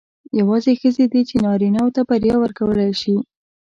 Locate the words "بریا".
2.09-2.35